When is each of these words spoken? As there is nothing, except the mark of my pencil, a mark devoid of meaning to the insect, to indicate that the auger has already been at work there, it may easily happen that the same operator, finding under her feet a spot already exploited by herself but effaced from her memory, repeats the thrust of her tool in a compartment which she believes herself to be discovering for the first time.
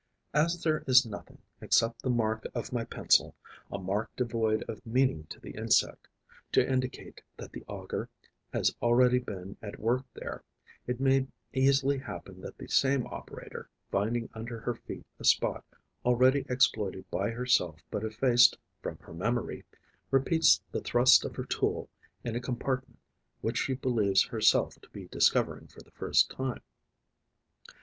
As 0.33 0.63
there 0.63 0.83
is 0.87 1.05
nothing, 1.05 1.43
except 1.61 2.01
the 2.01 2.09
mark 2.09 2.47
of 2.55 2.73
my 2.73 2.83
pencil, 2.85 3.35
a 3.71 3.77
mark 3.77 4.09
devoid 4.15 4.63
of 4.67 4.83
meaning 4.83 5.25
to 5.29 5.39
the 5.39 5.51
insect, 5.51 6.07
to 6.53 6.67
indicate 6.67 7.21
that 7.37 7.51
the 7.51 7.63
auger 7.67 8.09
has 8.51 8.75
already 8.81 9.19
been 9.19 9.57
at 9.61 9.77
work 9.79 10.03
there, 10.15 10.43
it 10.87 10.99
may 10.99 11.27
easily 11.53 11.99
happen 11.99 12.41
that 12.41 12.57
the 12.57 12.67
same 12.67 13.05
operator, 13.05 13.69
finding 13.91 14.27
under 14.33 14.59
her 14.61 14.73
feet 14.73 15.05
a 15.19 15.23
spot 15.23 15.63
already 16.03 16.47
exploited 16.49 17.05
by 17.11 17.29
herself 17.29 17.83
but 17.91 18.03
effaced 18.03 18.57
from 18.81 18.97
her 19.01 19.13
memory, 19.13 19.63
repeats 20.09 20.63
the 20.71 20.81
thrust 20.81 21.23
of 21.25 21.35
her 21.35 21.45
tool 21.45 21.91
in 22.23 22.35
a 22.35 22.39
compartment 22.41 22.97
which 23.41 23.57
she 23.59 23.75
believes 23.75 24.23
herself 24.29 24.81
to 24.81 24.89
be 24.89 25.05
discovering 25.09 25.67
for 25.67 25.83
the 25.83 25.91
first 25.91 26.31
time. 26.31 26.63